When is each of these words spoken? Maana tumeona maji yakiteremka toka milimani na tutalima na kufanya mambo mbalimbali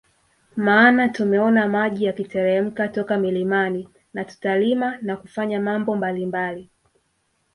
Maana 0.55 1.09
tumeona 1.09 1.67
maji 1.67 2.05
yakiteremka 2.05 2.87
toka 2.87 3.17
milimani 3.17 3.89
na 4.13 4.25
tutalima 4.25 4.97
na 5.01 5.17
kufanya 5.17 5.59
mambo 5.61 5.95
mbalimbali 5.95 6.69